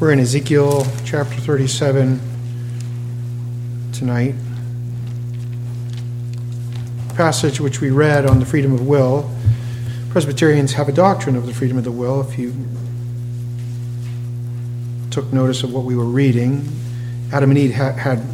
[0.00, 2.20] We're in Ezekiel chapter 37
[3.92, 4.36] tonight.
[7.16, 9.28] Passage which we read on the freedom of will.
[10.10, 12.20] Presbyterians have a doctrine of the freedom of the will.
[12.20, 12.54] If you
[15.10, 16.68] took notice of what we were reading,
[17.32, 18.24] Adam and Eve had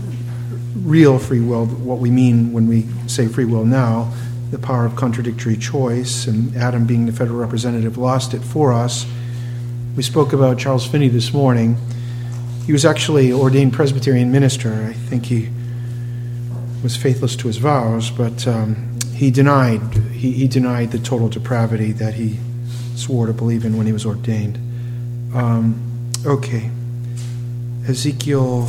[0.76, 4.12] real free will, what we mean when we say free will now,
[4.50, 9.06] the power of contradictory choice, and Adam, being the federal representative, lost it for us.
[9.96, 11.76] We spoke about Charles Finney this morning.
[12.66, 14.72] He was actually ordained Presbyterian minister.
[14.72, 15.50] I think he
[16.82, 19.80] was faithless to his vows, but um, he denied
[20.12, 22.40] he, he, denied the total depravity that he
[22.96, 24.56] swore to believe in when he was ordained.
[25.32, 26.72] Um, okay,
[27.86, 28.62] Ezekiel,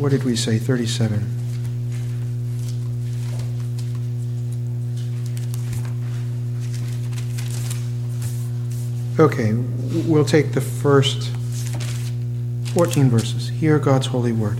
[0.00, 0.58] what did we say?
[0.58, 1.34] Thirty-seven.
[9.18, 9.52] Okay,
[10.06, 11.30] we'll take the first
[12.74, 13.48] 14 verses.
[13.48, 14.58] Hear God's holy word.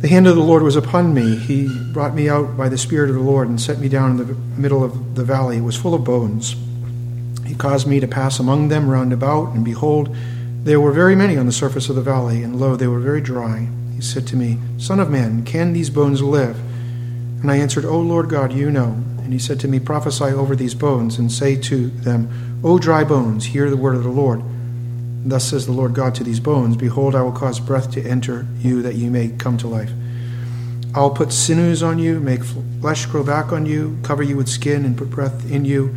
[0.00, 1.36] The hand of the Lord was upon me.
[1.36, 4.16] He brought me out by the Spirit of the Lord and set me down in
[4.16, 5.58] the middle of the valley.
[5.58, 6.56] It was full of bones.
[7.46, 10.14] He caused me to pass among them round about, and behold,
[10.62, 13.20] there were very many on the surface of the valley, and lo, they were very
[13.20, 13.68] dry.
[13.94, 16.58] He said to me, Son of man, can these bones live?
[17.40, 19.02] And I answered, O Lord God, you know.
[19.30, 23.04] And he said to me, Prophesy over these bones, and say to them, O dry
[23.04, 24.42] bones, hear the word of the Lord.
[25.24, 28.44] Thus says the Lord God to these bones Behold, I will cause breath to enter
[28.58, 29.92] you, that you may come to life.
[30.96, 34.48] I will put sinews on you, make flesh grow back on you, cover you with
[34.48, 35.94] skin, and put breath in you,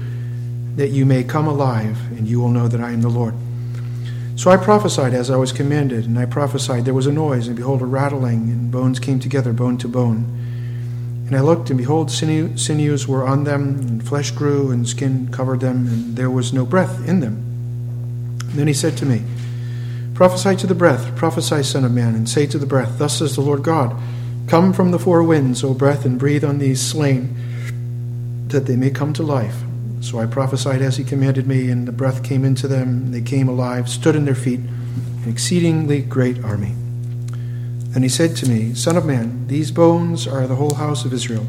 [0.76, 3.34] that you may come alive, and you will know that I am the Lord.
[4.36, 6.86] So I prophesied as I was commanded, and I prophesied.
[6.86, 10.40] There was a noise, and behold, a rattling, and bones came together, bone to bone.
[11.34, 15.30] And I looked, and behold, sinew, sinews were on them, and flesh grew, and skin
[15.32, 17.38] covered them, and there was no breath in them.
[18.42, 19.24] And then he said to me,
[20.14, 23.34] Prophesy to the breath, prophesy, Son of Man, and say to the breath, Thus says
[23.34, 24.00] the Lord God,
[24.46, 27.36] Come from the four winds, O breath, and breathe on these slain,
[28.50, 29.64] that they may come to life.
[30.02, 33.22] So I prophesied as he commanded me, and the breath came into them, and they
[33.22, 36.76] came alive, stood on their feet, an exceedingly great army.
[37.96, 41.14] And he said to me, Son of man, these bones are the whole house of
[41.14, 41.46] Israel.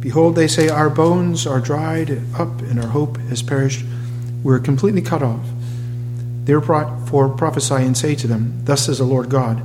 [0.00, 3.84] Behold, they say, Our bones are dried up, and our hope has perished.
[4.42, 5.46] We're completely cut off.
[6.44, 9.62] Therefore prophesy and say to them, Thus says the Lord God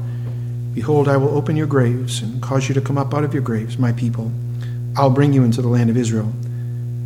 [0.73, 3.43] Behold, I will open your graves, and cause you to come up out of your
[3.43, 4.31] graves, my people.
[4.95, 6.31] I'll bring you into the land of Israel.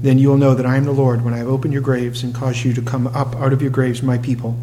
[0.03, 2.21] Then you will know that I am the Lord when I have opened your graves
[2.21, 4.55] and caused you to come up out of your graves, my people.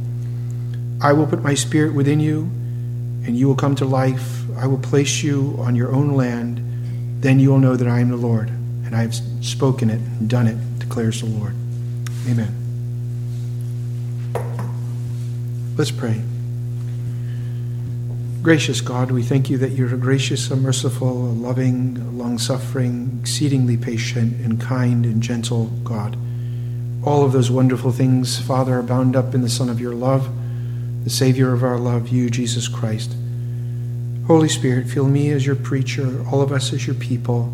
[1.01, 2.51] I will put my spirit within you
[3.27, 4.43] and you will come to life.
[4.57, 6.63] I will place you on your own land.
[7.23, 9.15] Then you will know that I am the Lord, and I have
[9.45, 11.55] spoken it and done it, declares the Lord.
[12.29, 12.57] Amen.
[15.77, 16.23] Let's pray.
[18.43, 23.19] Gracious God, we thank you that you're a gracious, a merciful, a loving, long suffering,
[23.21, 26.17] exceedingly patient, and kind and gentle God.
[27.05, 30.31] All of those wonderful things, Father, are bound up in the Son of your love
[31.05, 33.15] the Savior of our love, you, Jesus Christ.
[34.27, 37.53] Holy Spirit, fill me as your preacher, all of us as your people,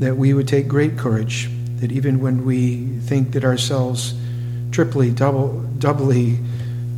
[0.00, 1.48] that we would take great courage,
[1.80, 4.14] that even when we think that ourselves
[4.70, 6.38] triply, double, doubly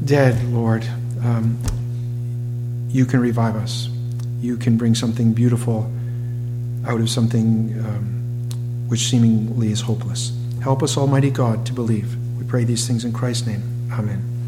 [0.05, 0.85] dead, Lord,
[1.23, 1.59] um,
[2.89, 3.89] you can revive us.
[4.41, 5.91] You can bring something beautiful
[6.87, 10.33] out of something um, which seemingly is hopeless.
[10.63, 12.17] Help us, Almighty God, to believe.
[12.39, 13.63] We pray these things in Christ's name.
[13.93, 14.40] Amen.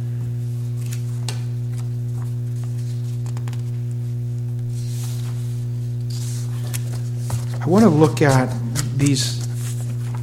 [7.72, 8.54] Want to look at
[8.98, 9.46] these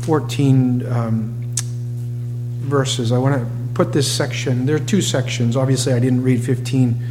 [0.05, 1.55] 14 um,
[2.59, 3.11] verses.
[3.11, 5.57] I want to put this section, there are two sections.
[5.57, 7.03] Obviously, I didn't read 15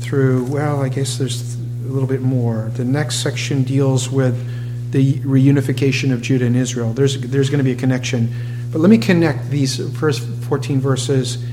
[0.00, 1.58] through, well, I guess there's a
[1.88, 2.70] little bit more.
[2.76, 6.94] The next section deals with the reunification of Judah and Israel.
[6.94, 8.32] There's, there's going to be a connection.
[8.72, 11.44] But let me connect these first 14 verses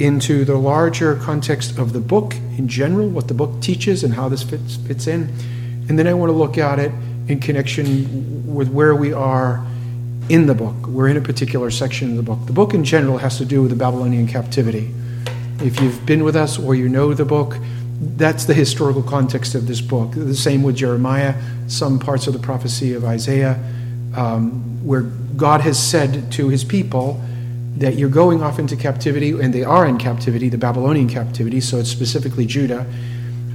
[0.00, 4.28] into the larger context of the book in general, what the book teaches and how
[4.28, 5.32] this fits, fits in.
[5.88, 6.90] And then I want to look at it
[7.32, 9.66] in connection with where we are
[10.28, 10.86] in the book.
[10.86, 12.46] We're in a particular section of the book.
[12.46, 14.94] The book in general has to do with the Babylonian captivity.
[15.60, 17.56] If you've been with us or you know the book,
[18.16, 20.12] that's the historical context of this book.
[20.12, 21.34] The same with Jeremiah,
[21.66, 23.58] some parts of the prophecy of Isaiah,
[24.14, 27.20] um, where God has said to his people
[27.78, 31.78] that you're going off into captivity, and they are in captivity, the Babylonian captivity, so
[31.78, 32.86] it's specifically Judah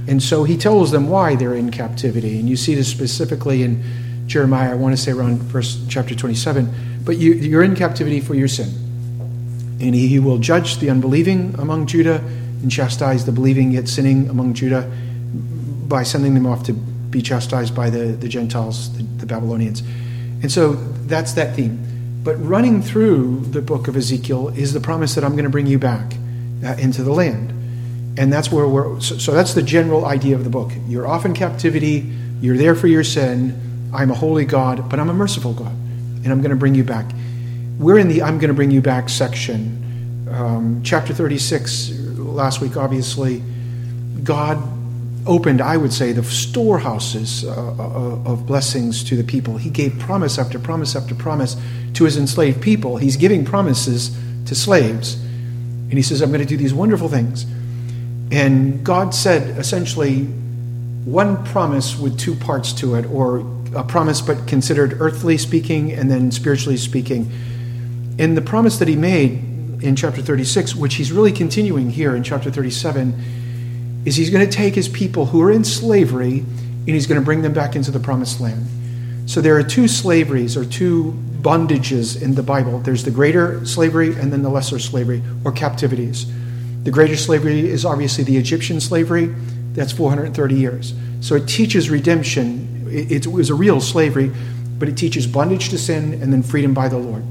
[0.08, 2.40] and so he tells them why they're in captivity.
[2.40, 3.82] And you see this specifically in
[4.26, 7.02] Jeremiah, I want to say around verse chapter 27.
[7.04, 8.68] But you, are in captivity for your sin.
[9.80, 12.24] And he, he will judge the unbelieving among Judah,
[12.62, 14.90] and chastise the believing yet sinning among Judah
[15.86, 19.82] by sending them off to be chastised by the, the Gentiles, the, the Babylonians.
[20.42, 20.72] And so
[21.06, 21.84] that's that theme.
[22.24, 25.66] But running through the book of Ezekiel is the promise that I'm going to bring
[25.66, 26.14] you back
[26.64, 27.52] uh, into the land.
[28.18, 30.72] And that's where we're, so, so that's the general idea of the book.
[30.88, 33.90] You're off in captivity, you're there for your sin.
[33.94, 36.82] I'm a holy God, but I'm a merciful God, and I'm going to bring you
[36.82, 37.06] back.
[37.78, 40.26] We're in the I'm going to bring you back section.
[40.32, 43.40] Um, chapter 36, last week, obviously,
[44.24, 44.60] God
[45.24, 49.58] opened, I would say, the storehouses uh, uh, of blessings to the people.
[49.58, 51.56] He gave promise after promise after promise
[51.94, 52.96] to his enslaved people.
[52.96, 55.14] He's giving promises to slaves.
[55.14, 57.46] And he says, I'm going to do these wonderful things.
[58.30, 60.24] And God said essentially
[61.04, 63.38] one promise with two parts to it, or
[63.74, 67.30] a promise but considered earthly speaking and then spiritually speaking.
[68.18, 72.22] And the promise that he made in chapter 36, which he's really continuing here in
[72.22, 77.06] chapter 37, is he's going to take his people who are in slavery and he's
[77.06, 78.66] going to bring them back into the promised land.
[79.26, 84.08] So there are two slaveries or two bondages in the Bible there's the greater slavery
[84.18, 86.26] and then the lesser slavery or captivities.
[86.84, 89.34] The greater slavery is obviously the Egyptian slavery,
[89.72, 90.94] that's 430 years.
[91.20, 92.88] So it teaches redemption.
[92.90, 94.32] It, it was a real slavery,
[94.78, 97.22] but it teaches bondage to sin and then freedom by the Lord.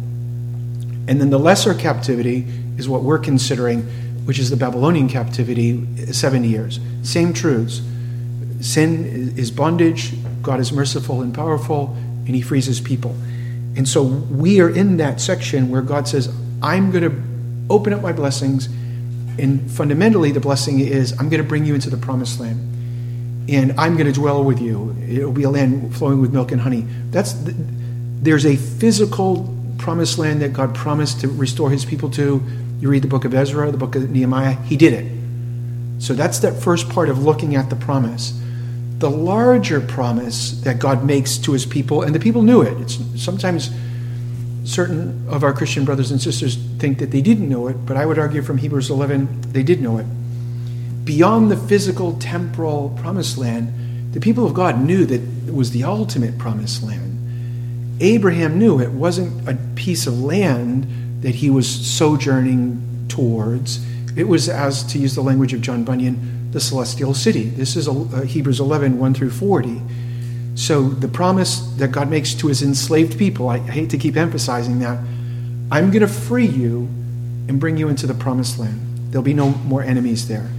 [1.07, 2.45] And then the lesser captivity
[2.77, 3.83] is what we're considering,
[4.25, 6.79] which is the Babylonian captivity, 70 years.
[7.01, 7.81] Same truths.
[8.59, 11.95] Sin is bondage, God is merciful and powerful,
[12.25, 13.15] and He frees His people.
[13.75, 18.01] And so we are in that section where God says, I'm going to open up
[18.01, 18.67] my blessings.
[19.39, 22.59] And fundamentally, the blessing is, I'm going to bring you into the promised land.
[23.49, 24.95] And I'm going to dwell with you.
[25.07, 26.85] It'll be a land flowing with milk and honey.
[27.11, 27.55] That's the,
[28.21, 32.43] there's a physical promised land that God promised to restore his people to.
[32.79, 35.11] You read the book of Ezra, the book of Nehemiah, he did it.
[35.99, 38.39] So that's that first part of looking at the promise.
[38.99, 42.79] The larger promise that God makes to his people, and the people knew it.
[42.81, 43.69] It's sometimes
[44.67, 48.05] certain of our Christian brothers and sisters think that they didn't know it, but I
[48.05, 50.05] would argue from Hebrews 11 they did know it.
[51.05, 55.85] Beyond the physical, temporal promised land, the people of God knew that it was the
[55.85, 57.97] ultimate promised land.
[58.01, 60.85] Abraham knew it wasn't a piece of land
[61.21, 63.83] that he was sojourning towards.
[64.17, 67.45] It was, as to use the language of John Bunyan, the celestial city.
[67.45, 69.81] This is uh, Hebrews 11, 1 through 40.
[70.57, 74.79] So the promise that God makes to his enslaved people, I hate to keep emphasizing
[74.79, 74.97] that,
[75.69, 76.89] I'm going to free you
[77.47, 78.81] and bring you into the promised land.
[79.11, 80.49] There'll be no more enemies there.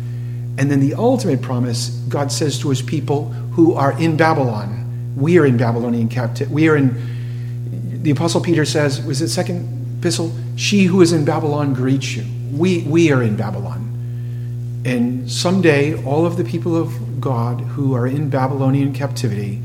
[0.56, 5.36] And then the ultimate promise, God says to his people who are in Babylon, we
[5.36, 6.54] are in Babylonian captivity.
[6.54, 10.32] We are in the Apostle Peter says, was it second epistle?
[10.54, 12.24] She who is in Babylon greets you.
[12.52, 14.82] We, we are in Babylon.
[14.84, 19.60] And someday, all of the people of God who are in Babylonian captivity,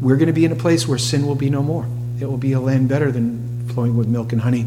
[0.00, 1.86] we're going to be in a place where sin will be no more.
[2.20, 4.66] It will be a land better than flowing with milk and honey.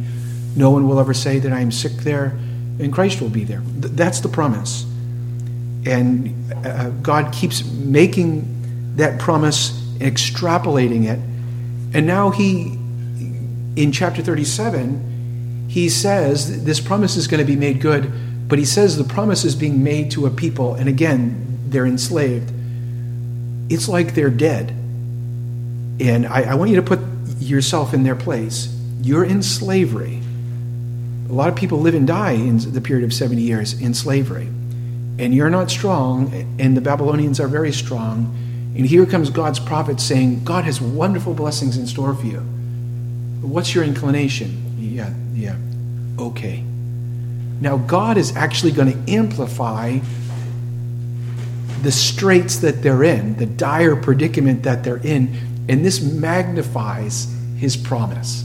[0.56, 2.38] No one will ever say that I am sick there,
[2.80, 3.62] and Christ will be there.
[3.66, 4.86] That's the promise.
[5.86, 11.20] And uh, God keeps making that promise, extrapolating it.
[11.96, 12.80] And now He
[13.80, 18.12] in chapter 37, he says this promise is going to be made good,
[18.50, 22.52] but he says the promise is being made to a people, and again, they're enslaved.
[23.70, 24.76] It's like they're dead.
[26.00, 27.00] And I, I want you to put
[27.40, 28.76] yourself in their place.
[29.02, 30.22] You're in slavery.
[31.30, 34.48] A lot of people live and die in the period of 70 years in slavery.
[35.20, 38.36] And you're not strong, and the Babylonians are very strong.
[38.76, 42.40] And here comes God's prophet saying, God has wonderful blessings in store for you.
[43.42, 44.76] What's your inclination?
[44.80, 45.58] Yeah, yeah.
[46.18, 46.64] Okay.
[47.62, 50.00] Now, God is actually going to amplify
[51.82, 57.78] the straits that they're in, the dire predicament that they're in, and this magnifies his
[57.78, 58.44] promise.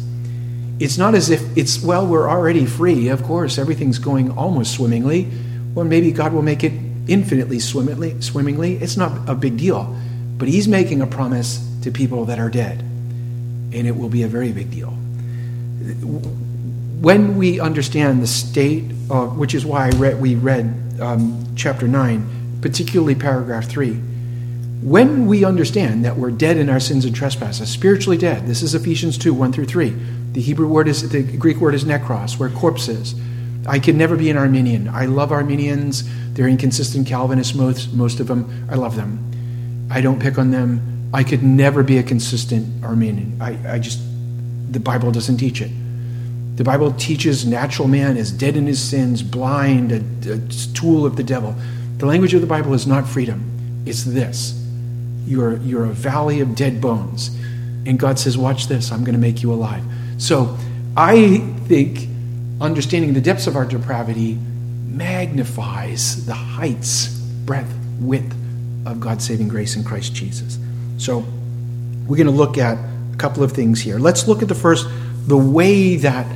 [0.79, 3.09] It's not as if it's, well, we're already free.
[3.09, 5.31] Of course, everything's going almost swimmingly.
[5.75, 6.73] Well, maybe God will make it
[7.09, 8.21] infinitely swimmingly.
[8.21, 8.77] swimmingly.
[8.77, 9.97] It's not a big deal.
[10.37, 12.81] But he's making a promise to people that are dead
[13.75, 14.91] and it will be a very big deal.
[17.01, 22.59] When we understand the state, of, which is why read, we read um, chapter 9,
[22.63, 24.01] particularly paragraph 3,
[24.83, 28.75] when we understand that we're dead in our sins and trespasses, spiritually dead, this is
[28.75, 29.91] Ephesians 2 1 through 3.
[30.33, 33.15] The Hebrew word is, the Greek word is nekros, where corpse is.
[33.67, 34.89] I can never be an Arminian.
[34.89, 36.05] I love Arminians.
[36.35, 38.67] They're inconsistent Calvinists, most, most of them.
[38.71, 39.89] I love them.
[39.91, 41.09] I don't pick on them.
[41.15, 43.39] I could never be a consistent Arminian.
[43.41, 44.01] I, I just,
[44.71, 45.71] the Bible doesn't teach it.
[46.57, 50.39] The Bible teaches natural man is dead in his sins, blind, a, a
[50.75, 51.55] tool of the devil.
[51.99, 54.61] The language of the Bible is not freedom, it's this.
[55.27, 57.37] You're, you're a valley of dead bones.
[57.87, 59.85] And God says, Watch this, I'm going to make you alive.
[60.19, 60.57] So
[60.97, 62.09] I think
[62.61, 64.39] understanding the depths of our depravity
[64.87, 67.09] magnifies the heights,
[67.45, 68.35] breadth, width
[68.87, 70.59] of God's saving grace in Christ Jesus.
[70.99, 71.25] So
[72.07, 72.79] we're going to look at
[73.13, 73.99] a couple of things here.
[73.99, 74.87] Let's look at the first,
[75.27, 76.27] the way that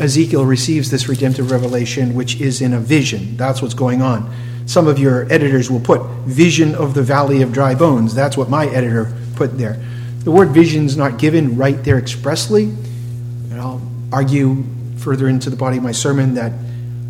[0.00, 3.36] Ezekiel receives this redemptive revelation, which is in a vision.
[3.36, 4.32] That's what's going on.
[4.66, 8.14] Some of your editors will put vision of the valley of dry bones.
[8.14, 9.80] That's what my editor put there.
[10.24, 12.64] The word vision is not given right there expressly.
[12.64, 14.64] And I'll argue
[14.98, 16.52] further into the body of my sermon that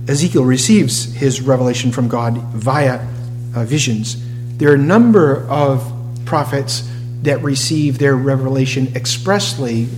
[0.08, 3.06] Ezekiel receives his revelation from God via
[3.54, 4.16] uh, visions.
[4.56, 5.92] There are a number of
[6.24, 6.88] prophets
[7.22, 9.88] that receive their revelation expressly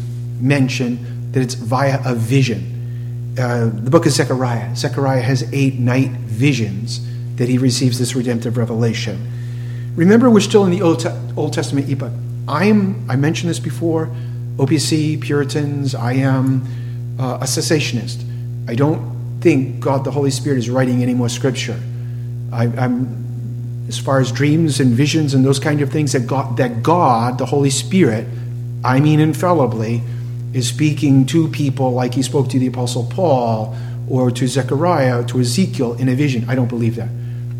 [0.40, 3.34] mention that it's via a vision.
[3.38, 4.74] Uh, the book of Zechariah.
[4.74, 9.30] Zechariah has eight night visions that he receives this redemptive revelation.
[9.96, 12.12] Remember, we're still in the Old, Old Testament epoch.
[12.48, 14.10] I am, I mentioned this before,
[14.56, 16.66] OPC, Puritans, I am
[17.18, 18.24] uh, a cessationist.
[18.68, 21.78] I don't think God the Holy Spirit is writing any more scripture.
[22.52, 26.56] I, am, as far as dreams and visions and those kind of things, that God,
[26.58, 28.26] that God, the Holy Spirit,
[28.84, 30.02] I mean infallibly,
[30.52, 33.76] is speaking to people like he spoke to the Apostle Paul
[34.08, 36.44] or to Zechariah, or to Ezekiel in a vision.
[36.48, 37.08] I don't believe that.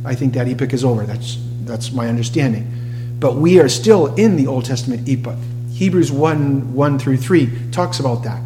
[0.05, 1.07] I think that epoch is over.
[1.07, 3.17] That's, that's my understanding.
[3.19, 5.39] But we are still in the Old Testament epoch.
[5.73, 8.43] Hebrews 1 1 through 3 talks about that.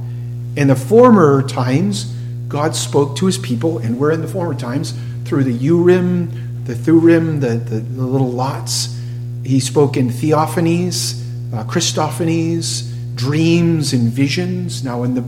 [0.56, 2.04] In the former times,
[2.48, 4.94] God spoke to his people, and we're in the former times,
[5.24, 8.96] through the Urim, the Thummim, the, the, the little lots.
[9.44, 11.22] He spoke in theophanies,
[11.52, 14.84] uh, Christophanies, dreams and visions.
[14.84, 15.24] Now, in the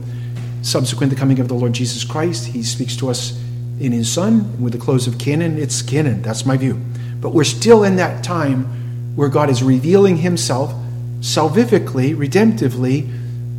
[0.61, 3.39] subsequent the coming of the Lord Jesus Christ, he speaks to us
[3.79, 4.61] in his Son.
[4.61, 6.21] With the close of canon, it's canon.
[6.21, 6.79] That's my view.
[7.21, 10.73] But we're still in that time where God is revealing himself
[11.19, 13.07] salvifically, redemptively,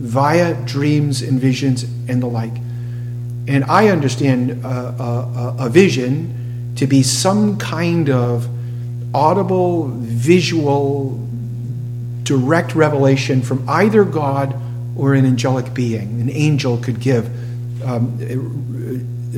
[0.01, 2.57] via dreams and visions and the like.
[3.47, 8.49] And I understand a, a, a vision to be some kind of
[9.15, 11.27] audible, visual,
[12.23, 14.55] direct revelation from either God
[14.97, 16.21] or an angelic being.
[16.21, 17.27] An angel could give
[17.85, 18.17] um,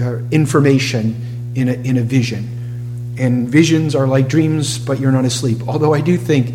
[0.00, 3.14] uh, information in a, in a vision.
[3.18, 5.58] And visions are like dreams, but you're not asleep.
[5.68, 6.54] Although I do think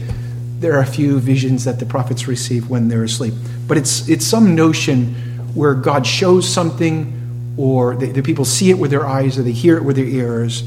[0.59, 3.33] there are a few visions that the prophets receive when they're asleep.
[3.67, 5.13] But it's, it's some notion
[5.53, 9.51] where God shows something, or the, the people see it with their eyes, or they
[9.51, 10.61] hear it with their ears,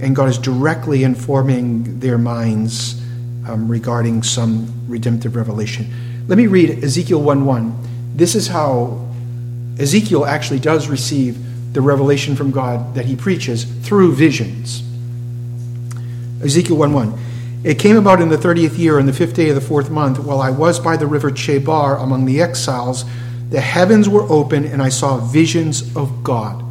[0.00, 3.00] and God is directly informing their minds
[3.46, 5.92] um, regarding some redemptive revelation.
[6.26, 7.78] Let me read Ezekiel 1 1.
[8.16, 9.06] This is how
[9.78, 11.36] Ezekiel actually does receive
[11.74, 14.82] the revelation from God that he preaches through visions.
[16.42, 17.18] Ezekiel 1 1.
[17.64, 20.18] It came about in the thirtieth year, in the fifth day of the fourth month,
[20.18, 23.04] while I was by the river Chebar among the exiles,
[23.50, 26.62] the heavens were open, and I saw visions of God.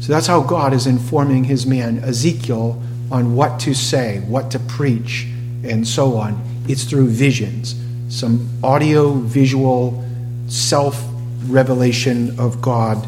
[0.00, 4.58] So that's how God is informing his man, Ezekiel, on what to say, what to
[4.58, 5.26] preach,
[5.62, 6.42] and so on.
[6.68, 7.74] It's through visions
[8.10, 10.04] some audio visual
[10.48, 11.02] self
[11.46, 13.06] revelation of God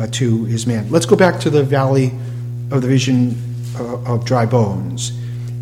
[0.00, 0.90] uh, to his man.
[0.90, 2.12] Let's go back to the valley
[2.70, 3.36] of the vision
[3.78, 5.12] uh, of dry bones.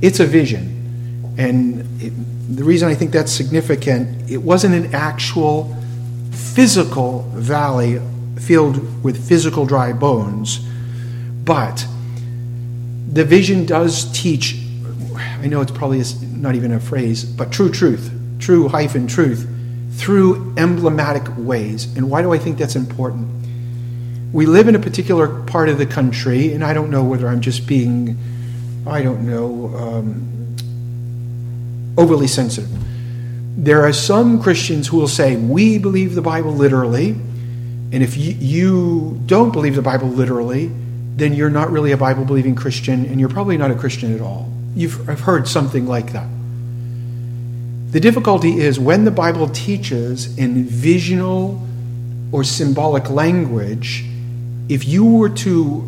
[0.00, 1.34] It's a vision.
[1.36, 2.12] And it,
[2.56, 5.76] the reason I think that's significant, it wasn't an actual
[6.30, 8.00] physical valley
[8.36, 10.60] filled with physical dry bones,
[11.44, 11.86] but
[13.12, 14.56] the vision does teach.
[15.16, 16.02] I know it's probably
[16.32, 19.48] not even a phrase, but true truth true hyphen truth
[19.92, 21.94] through emblematic ways.
[21.96, 23.28] And why do I think that's important?
[24.32, 27.40] We live in a particular part of the country, and I don't know whether I'm
[27.40, 28.18] just being,
[28.86, 30.56] I don't know, um,
[31.96, 32.70] overly sensitive.
[33.56, 38.32] There are some Christians who will say, We believe the Bible literally, and if you,
[38.38, 40.70] you don't believe the Bible literally,
[41.16, 44.20] then you're not really a Bible believing Christian, and you're probably not a Christian at
[44.20, 44.52] all.
[44.74, 46.28] You've I've heard something like that.
[47.90, 51.66] The difficulty is when the Bible teaches in visional
[52.30, 54.04] or symbolic language,
[54.68, 55.80] if you were to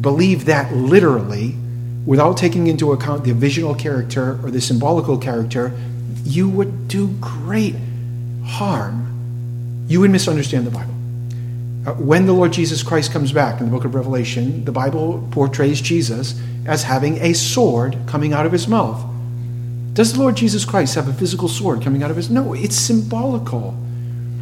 [0.00, 1.54] believe that literally,
[2.06, 5.72] without taking into account the visional character or the symbolical character,
[6.24, 7.74] you would do great
[8.44, 9.84] harm.
[9.88, 10.94] You would misunderstand the Bible.
[11.86, 15.26] Uh, when the Lord Jesus Christ comes back in the book of Revelation, the Bible
[15.30, 19.04] portrays Jesus as having a sword coming out of his mouth.
[19.92, 22.30] Does the Lord Jesus Christ have a physical sword coming out of his?
[22.30, 23.76] No, it's symbolical.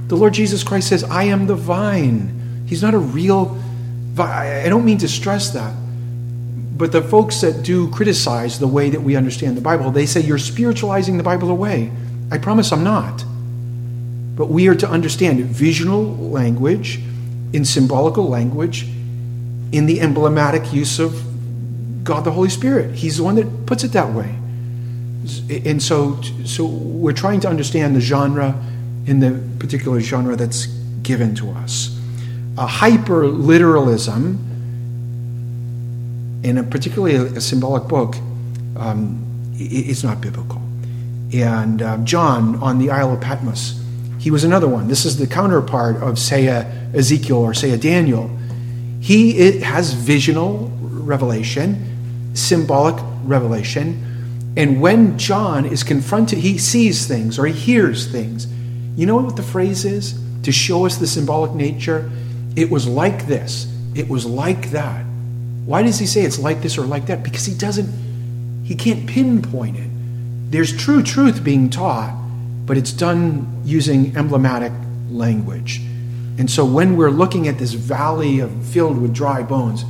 [0.07, 2.42] The Lord Jesus Christ says, I am the vine.
[2.73, 3.55] He's not a real.
[4.19, 5.75] I don't mean to stress that.
[6.75, 10.23] But the folks that do criticize the way that we understand the Bible, they say
[10.23, 11.93] you're spiritualizing the Bible away.
[12.31, 13.27] I promise I'm not.
[14.37, 16.99] But we are to understand visual language,
[17.53, 18.85] in symbolical language,
[19.71, 21.13] in the emblematic use of
[22.05, 22.95] God the Holy Spirit.
[22.95, 24.35] He's the one that puts it that way.
[25.67, 28.59] And so, so we're trying to understand the genre
[29.05, 30.65] in the particular genre that's
[31.03, 31.99] given to us.
[32.59, 34.39] A hyper literalism
[36.43, 38.17] in a particularly a, symbolic book
[38.77, 39.25] um,
[39.59, 40.61] is not biblical.
[41.33, 43.81] And uh, John on the Isle of Patmos,
[44.19, 44.89] he was another one.
[44.89, 48.31] This is the counterpart of, say, a Ezekiel or, say, a Daniel.
[49.01, 54.53] He has visional revelation, symbolic revelation.
[54.57, 58.47] And when John is confronted, he sees things or he hears things.
[58.97, 60.21] You know what the phrase is?
[60.43, 62.11] To show us the symbolic nature?
[62.57, 65.05] It was like this, it was like that.
[65.65, 67.23] Why does he say it's like this or like that?
[67.23, 67.89] Because he doesn't,
[68.65, 69.89] he can't pinpoint it.
[70.51, 72.15] There's true truth being taught,
[72.67, 74.73] but it's done using emblematic
[75.11, 75.81] language.
[76.39, 79.85] And so when we're looking at this valley of, filled with dry bones,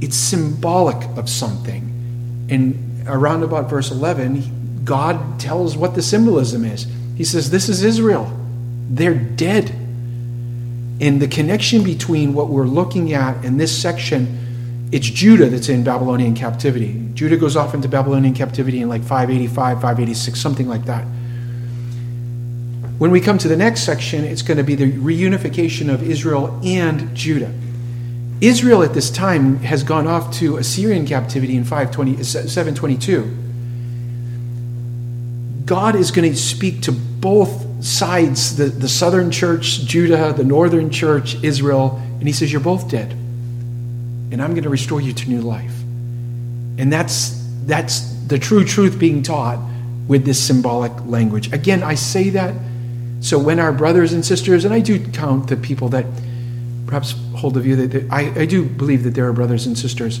[0.00, 2.46] it's symbolic of something.
[2.50, 6.86] And around about verse 11, God tells what the symbolism is.
[7.16, 8.32] He says, This is Israel.
[8.88, 9.74] They're dead.
[11.00, 15.82] And the connection between what we're looking at in this section, it's Judah that's in
[15.82, 17.08] Babylonian captivity.
[17.14, 21.04] Judah goes off into Babylonian captivity in like 585, 586, something like that.
[22.98, 26.60] When we come to the next section, it's going to be the reunification of Israel
[26.62, 27.50] and Judah.
[28.42, 33.36] Israel at this time has gone off to Assyrian captivity in 520, 722.
[35.64, 40.90] God is going to speak to both sides the, the southern church, Judah, the northern
[40.90, 43.12] church, Israel, and he says, You're both dead.
[43.12, 45.74] And I'm going to restore you to new life.
[46.78, 49.58] And that's, that's the true truth being taught
[50.06, 51.52] with this symbolic language.
[51.52, 52.54] Again, I say that
[53.20, 56.06] so when our brothers and sisters, and I do count the people that
[56.86, 59.76] perhaps hold the view that, that I, I do believe that there are brothers and
[59.76, 60.20] sisters.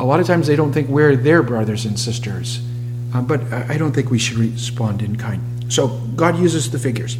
[0.00, 2.60] A lot of times they don't think we're their brothers and sisters,
[3.14, 5.42] uh, but I don't think we should respond in kind.
[5.72, 7.16] So God uses the figures.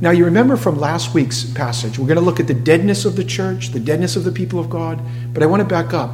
[0.00, 3.16] Now, you remember from last week's passage, we're going to look at the deadness of
[3.16, 4.98] the church, the deadness of the people of God,
[5.34, 6.10] but I want to back up.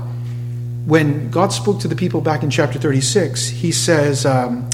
[0.84, 4.68] When God spoke to the people back in chapter 36, he says, um,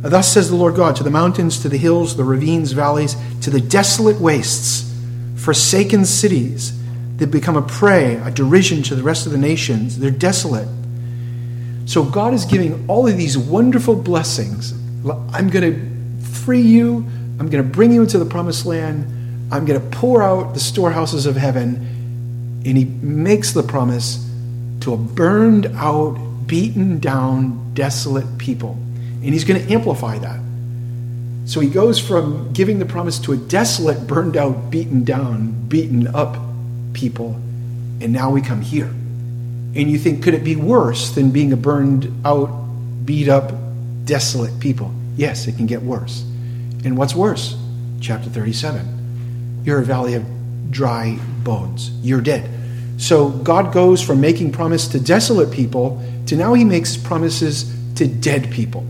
[0.00, 3.50] Thus says the Lord God to the mountains, to the hills, the ravines, valleys, to
[3.50, 4.90] the desolate wastes,
[5.36, 6.72] forsaken cities
[7.18, 9.98] that become a prey, a derision to the rest of the nations.
[9.98, 10.68] They're desolate.
[11.84, 14.72] So God is giving all of these wonderful blessings.
[15.10, 17.06] I'm going to free you.
[17.38, 19.52] I'm going to bring you into the promised land.
[19.52, 22.62] I'm going to pour out the storehouses of heaven.
[22.64, 24.26] And he makes the promise
[24.80, 26.14] to a burned out,
[26.46, 28.78] beaten down, desolate people.
[29.22, 30.40] And he's going to amplify that.
[31.46, 36.06] So he goes from giving the promise to a desolate, burned out, beaten down, beaten
[36.08, 36.38] up
[36.94, 37.32] people,
[38.00, 38.86] and now we come here.
[38.86, 42.48] And you think, could it be worse than being a burned out,
[43.04, 43.52] beat up,
[44.04, 44.92] desolate people?
[45.16, 46.22] Yes, it can get worse.
[46.84, 47.56] And what's worse?
[48.00, 49.62] Chapter 37.
[49.64, 50.24] You're a valley of
[50.70, 51.90] dry bones.
[52.02, 52.50] You're dead.
[52.96, 58.06] So God goes from making promise to desolate people to now he makes promises to
[58.06, 58.80] dead people.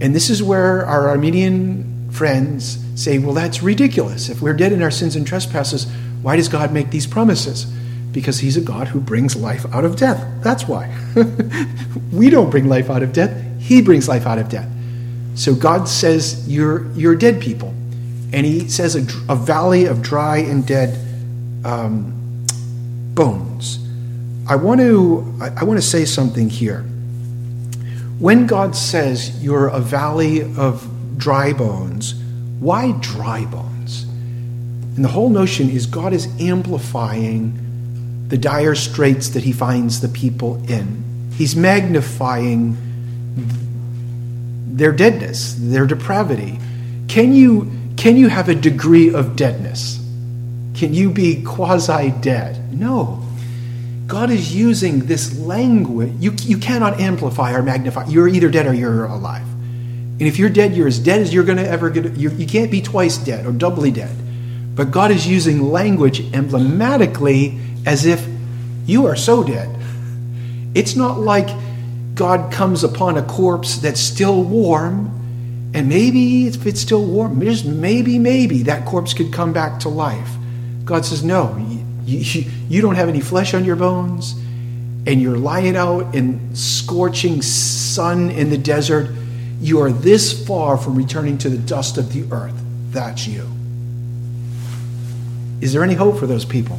[0.00, 4.28] And this is where our Arminian friends say, well, that's ridiculous.
[4.28, 5.86] If we're dead in our sins and trespasses,
[6.22, 7.64] why does God make these promises?
[8.12, 10.26] Because he's a God who brings life out of death.
[10.42, 10.94] That's why.
[12.12, 13.30] we don't bring life out of death,
[13.70, 14.68] he brings life out of death.
[15.36, 17.68] So God says, You're, you're dead people.
[18.32, 20.98] And he says, A, a valley of dry and dead
[21.64, 22.44] um,
[23.14, 23.78] bones.
[24.48, 26.80] I want, to, I, I want to say something here.
[28.18, 30.84] When God says you're a valley of
[31.16, 32.16] dry bones,
[32.58, 34.02] why dry bones?
[34.96, 40.08] And the whole notion is God is amplifying the dire straits that he finds the
[40.08, 41.30] people in.
[41.36, 42.76] He's magnifying
[44.66, 46.58] their deadness, their depravity.
[47.08, 49.98] Can you, can you have a degree of deadness?
[50.74, 52.72] Can you be quasi dead?
[52.72, 53.22] No.
[54.06, 56.12] God is using this language.
[56.18, 58.06] You, you cannot amplify or magnify.
[58.06, 59.42] You're either dead or you're alive.
[59.42, 62.16] And if you're dead, you're as dead as you're going to ever get.
[62.16, 64.14] You, you can't be twice dead or doubly dead.
[64.74, 68.26] But God is using language emblematically as if
[68.86, 69.68] you are so dead.
[70.74, 71.48] It's not like
[72.20, 75.10] God comes upon a corpse that's still warm
[75.72, 79.88] And maybe if it's still warm, just maybe, maybe that corpse could come back to
[79.88, 80.28] life.
[80.84, 81.56] God says, No,
[82.04, 84.32] you, you, you don't have any flesh on your bones,
[85.06, 89.10] and you're lying out in scorching sun in the desert.
[89.62, 92.60] You are this far from returning to the dust of the earth.
[92.90, 93.48] That's you.
[95.62, 96.78] Is there any hope for those people?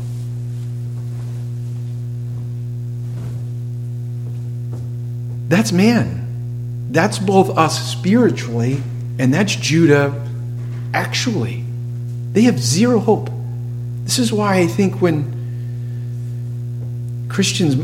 [5.52, 6.92] That's man.
[6.92, 8.82] That's both us spiritually
[9.20, 10.26] and that's Judah
[10.94, 11.66] actually.
[12.32, 13.30] They have zero hope.
[14.06, 15.40] This is why I think when
[17.28, 17.76] Christians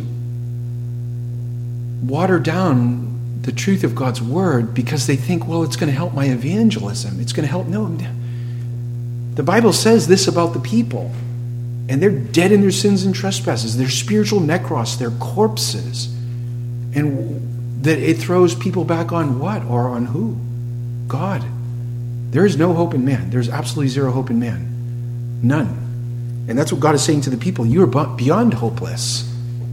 [2.10, 6.14] water down the truth of God's word because they think, well, it's going to help
[6.14, 7.20] my evangelism.
[7.20, 7.68] It's going to help.
[7.68, 7.98] No.
[9.34, 11.12] The Bible says this about the people,
[11.90, 13.76] and they're dead in their sins and trespasses.
[13.76, 16.06] They're spiritual nekros, they're corpses.
[16.96, 17.47] And
[17.82, 20.38] that it throws people back on what or on who?
[21.08, 21.44] God.
[22.32, 23.30] There is no hope in man.
[23.30, 25.40] There's absolutely zero hope in man.
[25.44, 26.46] None.
[26.50, 27.66] And that's what God is saying to the people.
[27.66, 29.32] You are beyond hopeless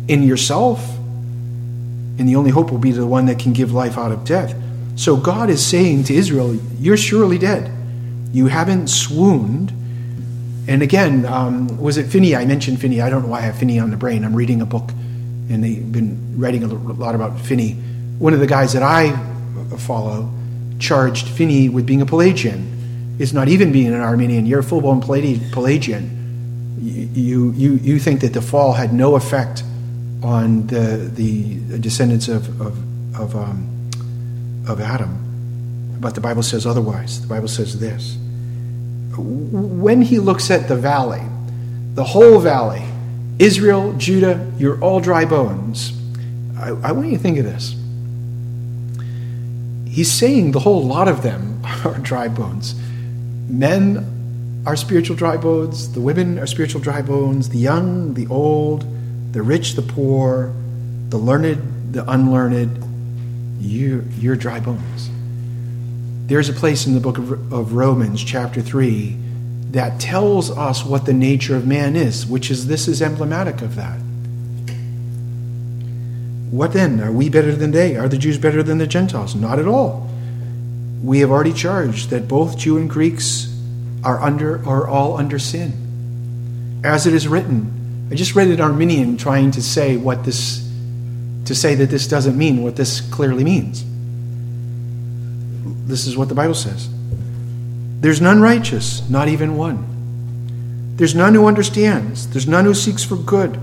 [0.09, 0.97] in yourself.
[2.19, 4.55] And the only hope will be the one that can give life out of death.
[4.97, 7.73] So God is saying to Israel, You're surely dead.
[8.33, 9.71] You haven't swooned.
[10.67, 12.37] And again, um, was it Finney?
[12.37, 13.01] I mentioned Finney.
[13.01, 14.25] I don't know why I have Finney on the brain.
[14.25, 14.91] I'm reading a book,
[15.51, 17.77] and they've been writing a lot about Finney
[18.19, 19.11] one of the guys that I
[19.79, 20.31] follow
[20.79, 23.17] charged Finney with being a Pelagian.
[23.19, 24.47] It's not even being an Arminian.
[24.47, 26.21] You're a full blown Pelagian.
[26.81, 29.63] You, you, you think that the fall had no effect
[30.23, 32.77] on the, the descendants of, of,
[33.19, 33.91] of, um,
[34.69, 35.97] of Adam.
[36.01, 37.21] But the Bible says otherwise.
[37.21, 38.17] The Bible says this.
[39.17, 41.23] When he looks at the valley,
[41.95, 42.83] the whole valley,
[43.39, 45.93] Israel, Judah, you're all dry bones.
[46.59, 47.77] I, I want you to think of this
[49.95, 52.75] he's saying the whole lot of them are dry bones.
[53.49, 58.85] Men are spiritual dry bones, the women are spiritual dry bones, the young, the old,
[59.33, 60.53] the rich, the poor,
[61.11, 62.83] the learned, the unlearned.
[63.61, 65.11] You, you're dry bones.
[66.27, 69.17] There's a place in the book of, of Romans, chapter 3,
[69.71, 73.77] that tells us what the nature of man is, which is this is emblematic of
[73.77, 73.99] that.
[76.55, 77.01] What then?
[77.01, 77.97] Are we better than they?
[77.97, 79.35] Are the Jews better than the Gentiles?
[79.35, 80.09] Not at all.
[81.03, 83.53] We have already charged that both Jew and Greeks
[84.05, 86.81] are under are all under sin.
[86.85, 88.07] As it is written.
[88.13, 90.65] I just read it Arminian trying to say what this
[91.47, 93.85] to say that this doesn't mean what this clearly means.
[95.89, 96.89] This is what the Bible says.
[98.01, 100.95] There's none righteous, not even one.
[100.99, 102.29] There's none who understands.
[102.29, 103.59] There's none who seeks for good.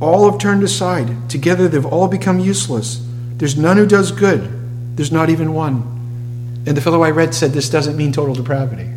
[0.00, 1.28] All have turned aside.
[1.28, 3.04] Together they've all become useless.
[3.36, 4.96] There's none who does good.
[4.96, 6.62] There's not even one.
[6.66, 8.88] And the fellow I read said this doesn't mean total depravity.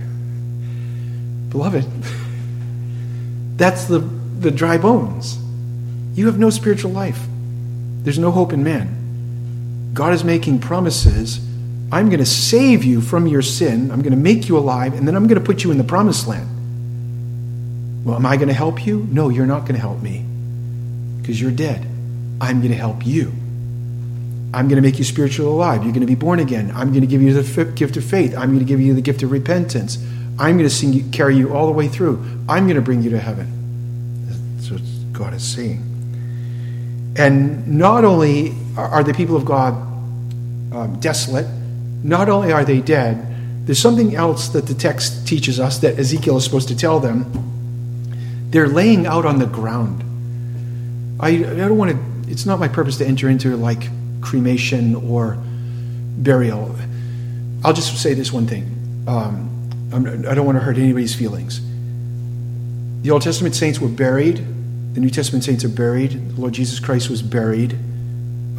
[1.50, 1.86] Beloved,
[3.58, 5.38] that's the, the dry bones.
[6.16, 7.20] You have no spiritual life.
[8.04, 9.92] There's no hope in man.
[9.94, 11.40] God is making promises.
[11.92, 13.92] I'm going to save you from your sin.
[13.92, 15.84] I'm going to make you alive, and then I'm going to put you in the
[15.84, 16.50] promised land.
[18.04, 19.08] Well, am I going to help you?
[19.12, 20.26] No, you're not going to help me
[21.24, 21.88] because you're dead.
[22.42, 23.32] I'm going to help you.
[24.54, 25.84] I'm going to make you spiritually alive.
[25.84, 26.72] You're going to be born again.
[26.76, 28.38] I'm going to give you the gift of faith.
[28.38, 29.98] I'm going to give you the gift of repentance.
[30.38, 32.24] I'm going to sing you, carry you all the way through.
[32.50, 34.28] I'm going to bring you to heaven.
[34.58, 34.82] That's what
[35.14, 35.82] God is saying.
[37.18, 39.74] And not only are the people of God
[40.74, 41.48] um, desolate,
[42.04, 46.38] not only are they dead, there's something else that the text teaches us that Ezekiel
[46.38, 48.50] is supposed to tell them.
[48.50, 50.04] They're laying out on the ground.
[51.24, 53.90] I, I don't want to, it's not my purpose to enter into like
[54.22, 55.38] cremation or
[56.18, 56.76] burial.
[57.64, 59.06] I'll just say this one thing.
[59.08, 59.50] Um,
[59.94, 61.62] I don't want to hurt anybody's feelings.
[63.04, 64.38] The Old Testament saints were buried.
[64.94, 66.12] The New Testament saints are buried.
[66.36, 67.74] The Lord Jesus Christ was buried.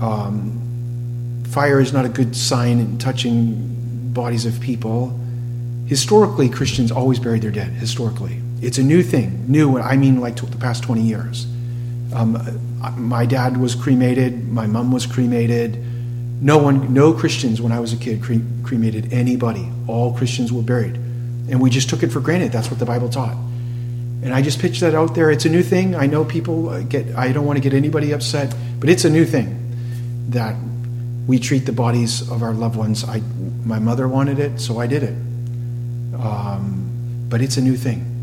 [0.01, 5.19] Um, fire is not a good sign in touching bodies of people.
[5.87, 7.73] Historically, Christians always buried their dead.
[7.73, 9.45] Historically, it's a new thing.
[9.49, 11.47] New, I mean, like the past twenty years.
[12.15, 12.39] Um,
[12.97, 14.49] my dad was cremated.
[14.49, 15.77] My mom was cremated.
[16.41, 19.71] No one, no Christians when I was a kid cre- cremated anybody.
[19.89, 22.53] All Christians were buried, and we just took it for granted.
[22.53, 23.37] That's what the Bible taught.
[24.23, 25.31] And I just pitched that out there.
[25.31, 25.95] It's a new thing.
[25.95, 27.15] I know people uh, get.
[27.17, 29.61] I don't want to get anybody upset, but it's a new thing
[30.31, 30.57] that
[31.27, 33.05] we treat the bodies of our loved ones.
[33.05, 33.21] I,
[33.65, 35.15] my mother wanted it, so I did it.
[36.21, 38.14] Um, but it's a new thing.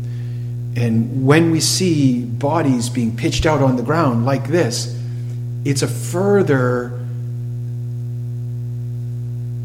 [0.76, 4.98] And when we see bodies being pitched out on the ground like this,
[5.64, 6.98] it's a further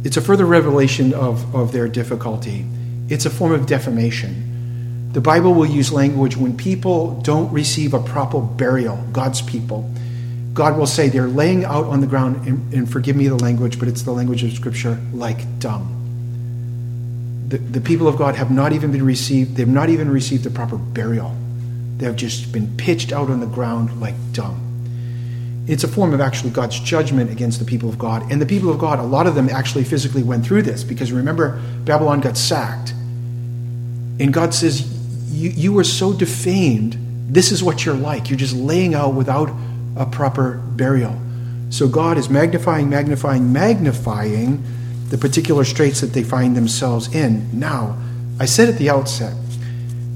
[0.03, 2.65] it's a further revelation of, of their difficulty.
[3.09, 5.11] It's a form of defamation.
[5.11, 9.91] The Bible will use language when people don't receive a proper burial, God's people.
[10.53, 13.79] God will say they're laying out on the ground, and, and forgive me the language,
[13.79, 15.96] but it's the language of Scripture, like dung.
[17.47, 20.49] The, the people of God have not even been received, they've not even received the
[20.49, 21.35] proper burial.
[21.97, 24.63] They have just been pitched out on the ground like dung.
[25.67, 28.31] It's a form of actually God's judgment against the people of God.
[28.31, 31.11] And the people of God, a lot of them actually physically went through this because
[31.11, 32.91] remember, Babylon got sacked.
[34.19, 34.81] And God says,
[35.31, 36.97] You, you were so defamed.
[37.29, 38.29] This is what you're like.
[38.29, 39.49] You're just laying out without
[39.97, 41.19] a proper burial.
[41.69, 44.63] So God is magnifying, magnifying, magnifying
[45.09, 47.57] the particular straits that they find themselves in.
[47.57, 47.97] Now,
[48.39, 49.35] I said at the outset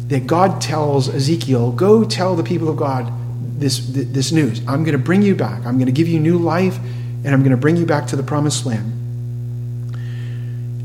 [0.07, 3.11] that God tells Ezekiel, Go tell the people of God
[3.59, 4.59] this, this news.
[4.67, 5.65] I'm going to bring you back.
[5.65, 8.15] I'm going to give you new life, and I'm going to bring you back to
[8.15, 8.91] the promised land.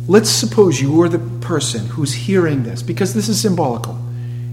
[0.08, 3.94] Let's suppose you are the person who's hearing this, because this is symbolical,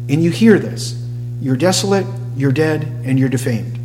[0.09, 0.99] and you hear this.
[1.41, 3.77] You're desolate, you're dead, and you're defamed.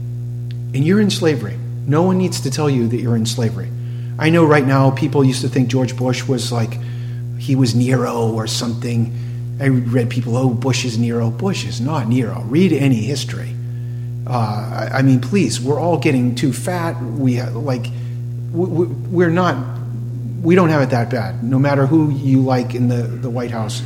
[0.74, 1.59] And you're in slavery.
[1.87, 3.68] No one needs to tell you that you're in slavery.
[4.18, 6.76] I know right now people used to think George Bush was like,
[7.38, 9.14] he was Nero or something.
[9.61, 11.31] I read people, oh, Bush is Nero.
[11.31, 12.42] Bush is not Nero.
[12.42, 13.54] Read any history.
[14.26, 17.00] Uh, I mean, please, we're all getting too fat.
[17.00, 17.87] We like,
[18.52, 19.78] we're not,
[20.42, 21.42] we don't have it that bad.
[21.44, 23.83] No matter who you like in the, the White House,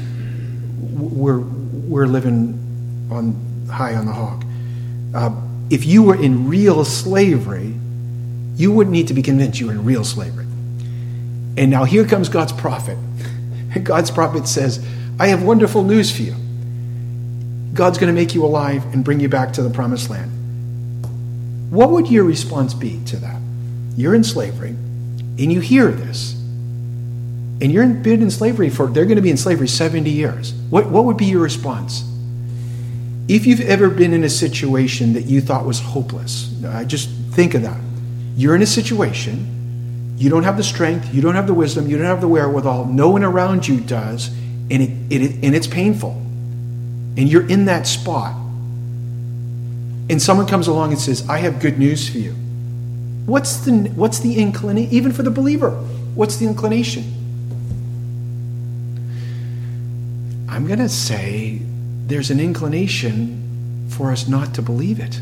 [0.80, 4.44] we're, we're living on high on the hog.
[5.14, 5.34] Uh,
[5.70, 7.74] if you were in real slavery,
[8.62, 10.46] you wouldn't need to be convinced you were in real slavery.
[11.56, 12.96] And now here comes God's prophet.
[13.82, 14.86] God's prophet says,
[15.18, 16.36] I have wonderful news for you.
[17.74, 20.30] God's going to make you alive and bring you back to the promised land.
[21.72, 23.40] What would your response be to that?
[23.96, 29.16] You're in slavery, and you hear this, and you're been in slavery for, they're going
[29.16, 30.52] to be in slavery 70 years.
[30.70, 32.04] What, what would be your response?
[33.26, 37.54] If you've ever been in a situation that you thought was hopeless, I just think
[37.54, 37.80] of that.
[38.36, 41.96] You're in a situation, you don't have the strength, you don't have the wisdom, you
[41.96, 44.28] don't have the wherewithal, no one around you does,
[44.70, 46.22] and, it, it, and it's painful
[47.16, 48.34] and you're in that spot,
[50.08, 52.32] and someone comes along and says, I have good news for you.
[53.26, 55.70] What's the, what's the inclination, even for the believer?
[56.14, 57.04] What's the inclination?
[60.48, 61.60] I'm going to say
[62.06, 65.20] there's an inclination for us not to believe it.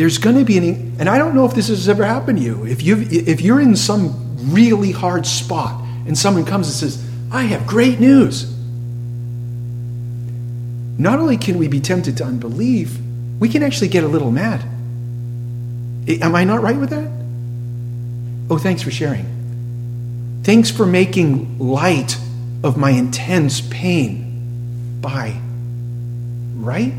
[0.00, 2.44] There's going to be an, and I don't know if this has ever happened to
[2.44, 2.64] you.
[2.64, 7.42] If, you if you're in some really hard spot and someone comes and says, I
[7.42, 8.50] have great news
[11.00, 12.98] not only can we be tempted to unbelief,
[13.38, 14.62] we can actually get a little mad.
[16.08, 17.10] Am I not right with that?
[18.50, 20.40] Oh, thanks for sharing.
[20.44, 22.18] Thanks for making light
[22.62, 24.98] of my intense pain.
[25.00, 25.40] Bye.
[26.56, 26.92] Right?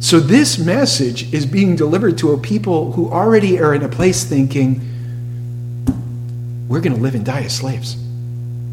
[0.00, 4.24] So, this message is being delivered to a people who already are in a place
[4.24, 4.80] thinking,
[6.68, 7.96] we're going to live and die as slaves.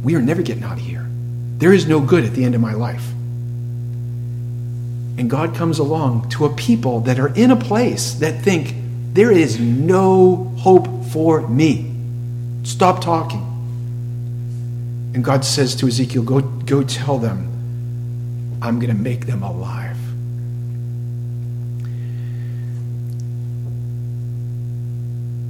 [0.03, 1.07] We are never getting out of here.
[1.57, 3.05] There is no good at the end of my life.
[5.17, 8.75] And God comes along to a people that are in a place that think,
[9.13, 11.91] there is no hope for me.
[12.63, 13.41] Stop talking.
[15.13, 19.94] And God says to Ezekiel, go, go tell them, I'm going to make them alive.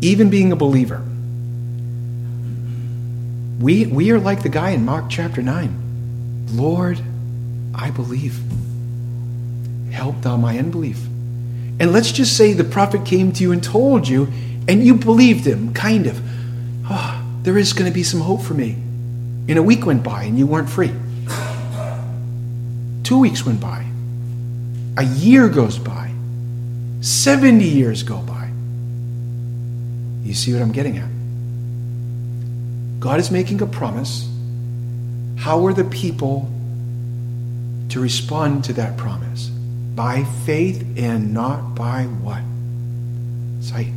[0.06, 1.02] Even being a believer,
[3.60, 6.48] we, we are like the guy in Mark chapter 9.
[6.52, 7.02] Lord,
[7.74, 8.40] I believe
[9.92, 11.04] help thou my unbelief.
[11.80, 14.32] And let's just say the prophet came to you and told you,
[14.68, 16.22] and you believed him, kind of.
[16.88, 18.74] Oh, there is going to be some hope for me.
[19.48, 20.94] And a week went by and you weren't free.
[23.02, 23.88] Two weeks went by.
[24.98, 26.14] A year goes by.
[27.02, 28.45] 70 years go by.
[30.26, 31.10] You see what I'm getting at?
[33.00, 34.30] God is making a promise.
[35.38, 36.52] How are the people
[37.90, 39.52] to respond to that promise?
[39.96, 42.44] by faith and not by what?
[43.62, 43.94] Sight.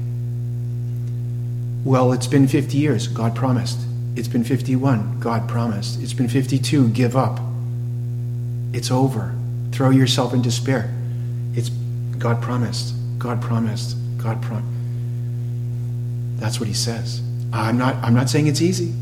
[1.85, 3.09] Well, it's been 50 years.
[3.09, 3.81] God promised.
[4.15, 5.21] It's been 51.
[5.21, 6.01] God promised.
[6.01, 6.91] It's been 52.
[6.91, 7.41] Give up.
[8.73, 9.35] It's over.
[9.73, 10.95] Throw yourself in despair.
[11.55, 11.71] It's
[12.19, 12.95] God promised.
[13.19, 13.97] God promised.
[14.19, 14.78] God promised.
[16.39, 17.21] That's what he says.
[17.53, 18.95] I'm not, I'm not saying it's easy.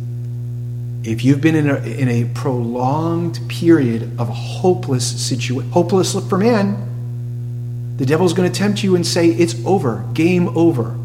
[1.09, 6.29] If you've been in a, in a prolonged period of a hopeless situation, hopeless look
[6.29, 10.97] for man, the devil's going to tempt you and say, It's over, game over.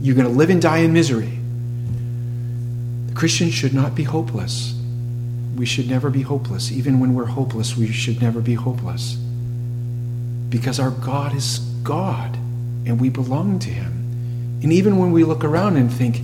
[0.00, 1.38] You're going to live and die in misery.
[3.08, 4.74] The Christian should not be hopeless.
[5.56, 6.70] We should never be hopeless.
[6.70, 9.14] Even when we're hopeless, we should never be hopeless.
[10.48, 12.36] Because our God is God
[12.86, 13.98] and we belong to Him.
[14.62, 16.20] And even when we look around and think,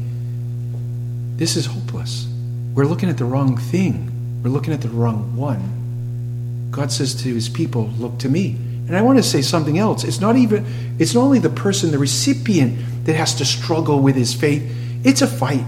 [1.37, 2.27] this is hopeless,
[2.75, 6.71] we're looking at the wrong thing, we're looking at the wrong one.
[6.71, 8.57] God says to His people, Look to me.
[8.87, 10.05] And I want to say something else.
[10.05, 10.67] It's not even,
[10.99, 14.63] it's not only the person, the recipient, that has to struggle with his faith,
[15.05, 15.65] it's a fight.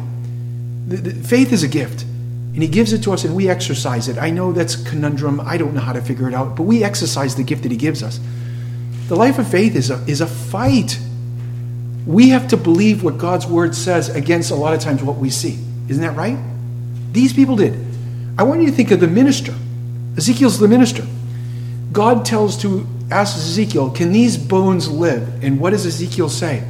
[0.88, 4.08] The, the, faith is a gift, and He gives it to us, and we exercise
[4.08, 4.18] it.
[4.18, 5.40] I know that's conundrum.
[5.40, 7.78] I don't know how to figure it out, but we exercise the gift that He
[7.78, 8.20] gives us.
[9.08, 10.98] The life of faith is a, is a fight.
[12.06, 15.28] We have to believe what God's word says against a lot of times what we
[15.28, 15.58] see.
[15.88, 16.38] Isn't that right?
[17.12, 17.84] These people did.
[18.38, 19.54] I want you to think of the minister.
[20.16, 21.04] Ezekiel's the minister.
[21.92, 25.42] God tells to ask Ezekiel, Can these bones live?
[25.42, 26.62] And what does Ezekiel say?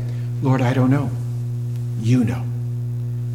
[0.42, 1.10] Lord, I don't know.
[2.00, 2.42] You know.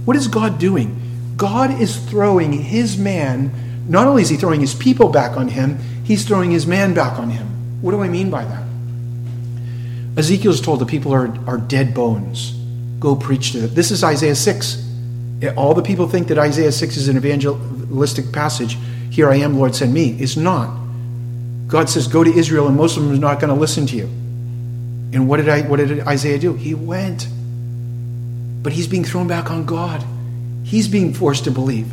[0.06, 0.98] What is God doing?
[1.38, 3.52] God is throwing his man,
[3.88, 7.20] not only is he throwing his people back on him, he's throwing his man back
[7.20, 7.82] on him.
[7.82, 8.64] What do I mean by that?
[10.18, 12.52] Ezekiel's told the people are, are dead bones.
[13.00, 13.74] Go preach to them.
[13.74, 14.90] This is Isaiah 6.
[15.42, 18.78] Eh, all the people think that Isaiah 6 is an evangelistic passage.
[19.10, 20.12] Here I am, Lord, send me.
[20.20, 20.78] It's not.
[21.68, 23.96] God says, Go to Israel, and most of them are not going to listen to
[23.96, 24.04] you.
[25.14, 26.54] And what did, I, what did Isaiah do?
[26.54, 27.28] He went.
[28.62, 30.04] But he's being thrown back on God.
[30.64, 31.92] He's being forced to believe.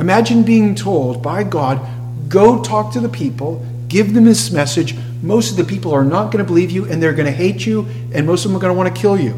[0.00, 1.80] Imagine being told by God,
[2.28, 4.94] Go talk to the people, give them this message.
[5.22, 7.66] Most of the people are not going to believe you, and they're going to hate
[7.66, 9.34] you, and most of them are going to want to kill you.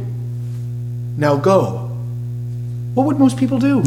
[1.17, 1.89] Now go.
[2.95, 3.83] What would most people do?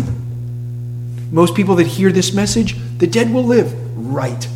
[1.32, 3.74] Most people that hear this message, the dead will live.
[3.98, 4.48] Right.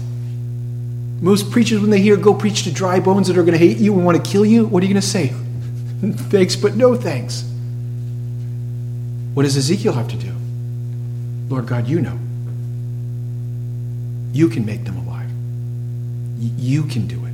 [1.21, 3.77] Most preachers, when they hear go preach to dry bones that are going to hate
[3.77, 5.27] you and want to kill you, what are you going to say?
[6.29, 7.43] thanks, but no thanks.
[9.33, 10.33] What does Ezekiel have to do?
[11.49, 12.17] Lord God, you know.
[14.33, 15.29] You can make them alive.
[16.59, 17.26] You can do it.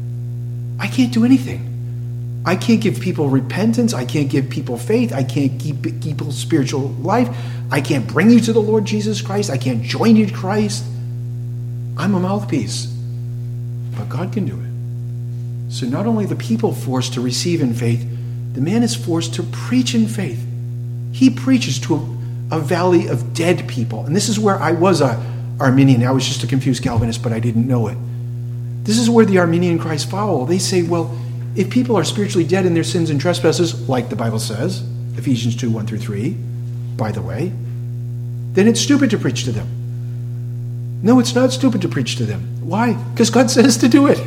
[0.80, 1.70] I can't do anything.
[2.46, 3.94] I can't give people repentance.
[3.94, 5.14] I can't give people faith.
[5.14, 7.30] I can't keep people spiritual life.
[7.72, 9.50] I can't bring you to the Lord Jesus Christ.
[9.50, 10.84] I can't join you to Christ.
[11.98, 12.88] I'm a mouthpiece.
[13.98, 15.72] But God can do it.
[15.74, 18.06] So not only the people forced to receive in faith,
[18.54, 20.46] the man is forced to preach in faith.
[21.12, 24.06] He preaches to a, a valley of dead people.
[24.06, 25.24] And this is where I was a
[25.60, 26.04] Arminian.
[26.04, 27.98] I was just a confused Calvinist, but I didn't know it.
[28.84, 30.46] This is where the Arminian cries foul.
[30.46, 31.18] They say, well,
[31.56, 34.84] if people are spiritually dead in their sins and trespasses, like the Bible says,
[35.18, 36.32] Ephesians 2 1 through 3,
[36.98, 37.52] by the way,
[38.54, 41.02] then it's stupid to preach to them.
[41.02, 42.42] No, it's not stupid to preach to them.
[42.62, 42.94] Why?
[42.94, 44.20] Because God says to do it.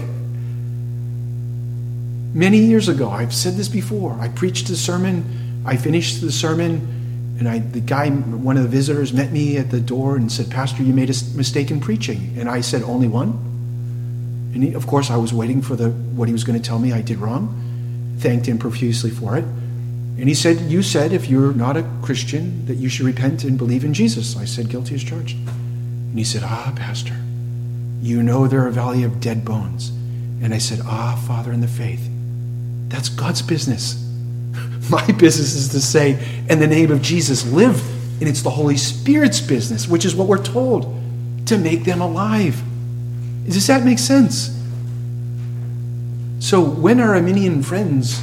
[2.34, 4.12] Many years ago, I've said this before.
[4.20, 8.68] I preached a sermon, I finished the sermon, and I, the guy, one of the
[8.68, 12.34] visitors, met me at the door and said, Pastor, you made a mistake in preaching.
[12.38, 13.55] And I said, Only one?
[14.56, 16.78] And he, of course, I was waiting for the, what he was going to tell
[16.78, 18.16] me I did wrong.
[18.20, 19.44] Thanked him profusely for it.
[19.44, 23.58] And he said, You said if you're not a Christian that you should repent and
[23.58, 24.34] believe in Jesus.
[24.34, 25.36] I said, Guilty as charged.
[25.36, 27.14] And he said, Ah, Pastor,
[28.00, 29.90] you know they're a valley of dead bones.
[30.40, 32.08] And I said, Ah, Father in the faith,
[32.88, 34.02] that's God's business.
[34.90, 36.12] My business is to say,
[36.48, 37.78] in the name of Jesus, live.
[38.20, 40.98] And it's the Holy Spirit's business, which is what we're told
[41.44, 42.58] to make them alive.
[43.46, 44.50] Does that make sense?
[46.40, 48.20] So when our Arminian friends,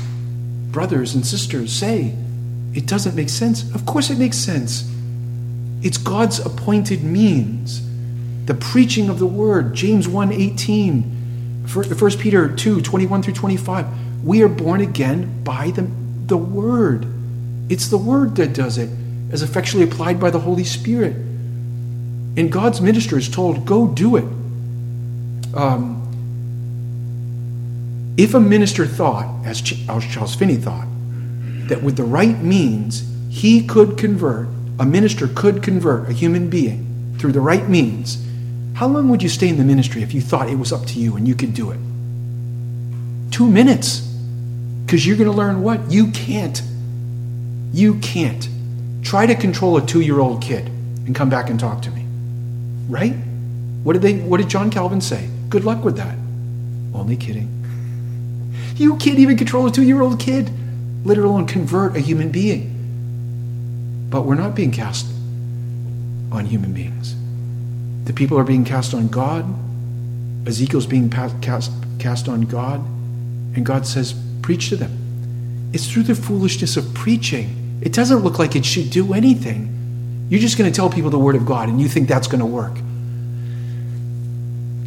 [0.71, 2.15] brothers and sisters say
[2.73, 4.89] it doesn't make sense, of course it makes sense.
[5.81, 7.81] It's God's appointed means.
[8.45, 11.03] The preaching of the word, James 1 18,
[11.73, 14.25] 1 Peter 2 21 through 25.
[14.25, 15.89] We are born again by the,
[16.25, 17.05] the word.
[17.69, 18.89] It's the word that does it,
[19.31, 21.15] as effectually applied by the Holy Spirit.
[22.35, 24.25] And God's minister is told, go do it
[25.53, 25.99] um,
[28.17, 30.87] if a minister thought, as Charles Finney thought,
[31.67, 34.47] that with the right means he could convert,
[34.79, 38.23] a minister could convert a human being through the right means,
[38.73, 40.99] how long would you stay in the ministry if you thought it was up to
[40.99, 41.79] you and you could do it?
[43.31, 44.01] Two minutes.
[44.85, 45.91] Because you're going to learn what?
[45.91, 46.61] You can't.
[47.71, 48.47] You can't.
[49.03, 52.05] Try to control a two year old kid and come back and talk to me.
[52.87, 53.15] Right?
[53.83, 55.29] What did, they, what did John Calvin say?
[55.53, 56.17] Good luck with that.
[56.95, 57.47] Only kidding.
[58.75, 60.49] You can't even control a two year old kid,
[61.05, 64.07] let alone convert a human being.
[64.09, 65.05] But we're not being cast
[66.31, 67.13] on human beings.
[68.05, 69.45] The people are being cast on God.
[70.47, 72.79] Ezekiel's being cast, cast on God.
[73.55, 75.69] And God says, Preach to them.
[75.71, 77.79] It's through the foolishness of preaching.
[77.83, 80.25] It doesn't look like it should do anything.
[80.29, 82.39] You're just going to tell people the Word of God and you think that's going
[82.39, 82.75] to work.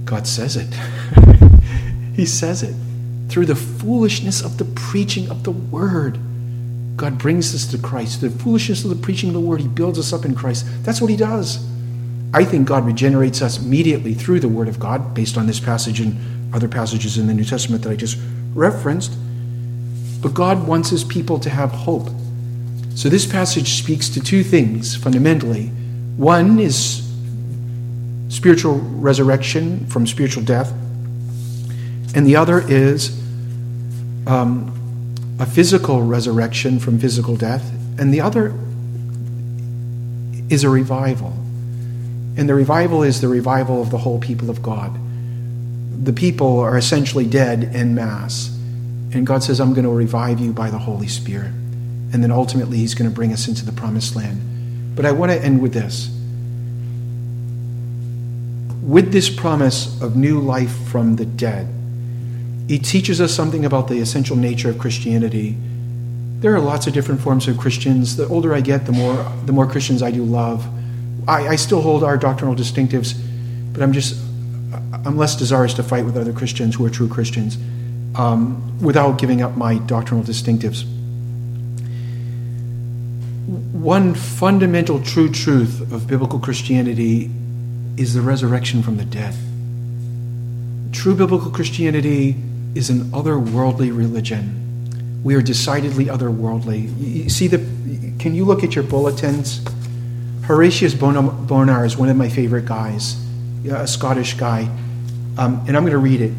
[0.06, 0.72] God says it.
[2.14, 2.74] he says it.
[3.28, 6.18] Through the foolishness of the preaching of the Word,
[6.96, 8.20] God brings us to Christ.
[8.20, 10.64] The foolishness of the preaching of the Word, He builds us up in Christ.
[10.82, 11.66] That's what He does.
[12.32, 16.00] I think God regenerates us immediately through the Word of God, based on this passage
[16.00, 18.16] and other passages in the New Testament that I just
[18.54, 19.12] referenced.
[20.22, 22.08] But God wants His people to have hope.
[22.94, 25.66] So this passage speaks to two things fundamentally.
[26.16, 27.05] One is
[28.36, 30.70] spiritual resurrection from spiritual death,
[32.14, 33.18] and the other is
[34.26, 34.74] um,
[35.40, 38.54] a physical resurrection from physical death, and the other
[40.50, 41.32] is a revival.
[42.36, 44.98] And the revival is the revival of the whole people of God.
[46.04, 48.54] The people are essentially dead en masse.
[49.12, 51.52] And God says, I'm going to revive you by the Holy Spirit.
[52.12, 54.94] And then ultimately, He's going to bring us into the promised land.
[54.94, 56.10] But I want to end with this.
[58.86, 61.66] With this promise of new life from the dead,
[62.68, 65.56] He teaches us something about the essential nature of Christianity.
[66.38, 68.14] There are lots of different forms of Christians.
[68.14, 70.68] The older I get, the more, the more Christians I do love.
[71.26, 73.20] I, I still hold our doctrinal distinctives,
[73.72, 74.22] but I'm just
[75.04, 77.58] I'm less desirous to fight with other Christians who are true Christians
[78.14, 80.84] um, without giving up my doctrinal distinctives.
[83.72, 87.32] One fundamental true truth of biblical Christianity
[87.96, 89.34] is the resurrection from the dead.
[90.92, 92.36] True biblical Christianity
[92.74, 95.20] is an otherworldly religion.
[95.24, 96.92] We are decidedly otherworldly.
[96.98, 97.58] You see the
[98.18, 99.64] can you look at your bulletins?
[100.44, 103.16] Horatius Bonar is one of my favorite guys,
[103.68, 104.62] a Scottish guy.
[105.38, 106.32] Um, and I'm going to read it.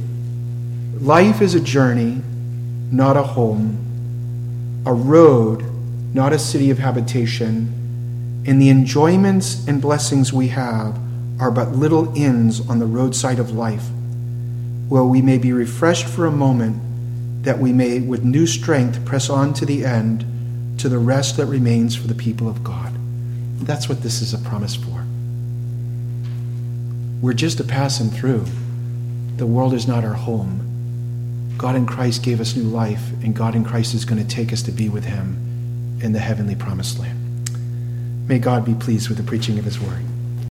[1.01, 2.21] Life is a journey,
[2.91, 5.63] not a home, a road,
[6.13, 10.97] not a city of habitation, and the enjoyments and blessings we have
[11.39, 13.85] are but little inns on the roadside of life,
[14.89, 16.81] where we may be refreshed for a moment,
[17.43, 20.25] that we may with new strength press on to the end,
[20.79, 22.93] to the rest that remains for the people of God.
[23.59, 25.05] That's what this is a promise for.
[27.21, 28.45] We're just a passing through.
[29.37, 31.55] The world is not our home.
[31.57, 34.53] God in Christ gave us new life, and God in Christ is going to take
[34.53, 37.17] us to be with Him in the heavenly promised land.
[38.27, 40.03] May God be pleased with the preaching of His word.